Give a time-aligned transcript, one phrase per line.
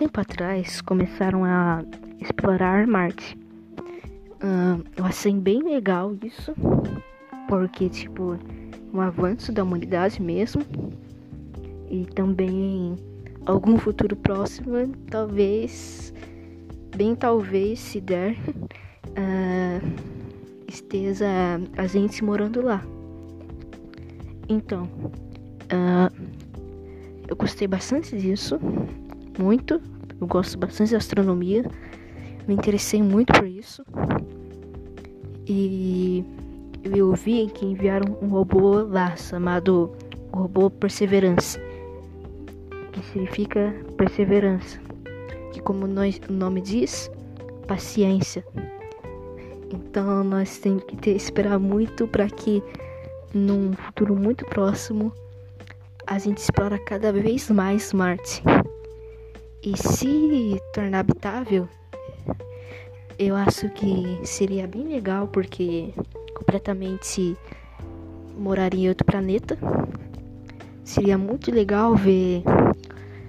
[0.00, 1.84] tempo atrás começaram a
[2.22, 3.36] explorar Marte.
[4.42, 6.54] Uh, eu achei bem legal isso,
[7.46, 8.38] porque tipo
[8.94, 10.62] um avanço da humanidade mesmo
[11.90, 12.96] e também
[13.44, 16.14] algum futuro próximo, talvez,
[16.96, 18.38] bem talvez se der,
[19.12, 19.86] uh,
[20.66, 21.28] esteja
[21.76, 22.82] a gente morando lá.
[24.48, 26.10] Então, uh,
[27.28, 28.58] eu gostei bastante disso,
[29.38, 29.80] muito.
[30.20, 31.64] Eu gosto bastante de astronomia,
[32.46, 33.84] me interessei muito por isso.
[35.46, 36.24] E
[36.84, 39.92] eu vi que enviaram um robô lá chamado
[40.32, 41.58] robô Perseverance,
[42.92, 44.78] que significa perseverança,
[45.52, 47.10] que como nós, o nome diz,
[47.66, 48.44] paciência.
[49.72, 52.62] Então nós temos que ter, esperar muito para que
[53.32, 55.12] num futuro muito próximo,
[56.06, 58.42] a gente explora cada vez mais Marte.
[59.62, 61.68] E se tornar habitável,
[63.18, 65.92] eu acho que seria bem legal porque
[66.34, 67.36] completamente
[68.38, 69.58] moraria em outro planeta.
[70.82, 72.42] Seria muito legal ver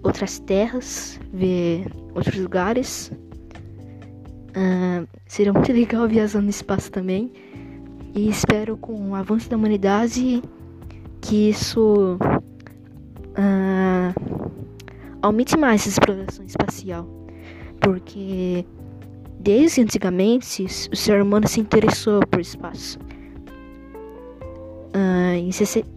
[0.00, 3.10] outras terras, ver outros lugares.
[4.50, 7.32] Uh, seria muito legal viajar no espaço também.
[8.14, 10.40] E espero com o avanço da humanidade
[11.20, 12.16] que isso
[13.36, 14.31] uh,
[15.22, 17.08] aumente mais a exploração espacial.
[17.80, 18.66] Porque
[19.40, 22.98] desde antigamente o ser humano se interessou por espaço.
[24.94, 25.50] Uh, em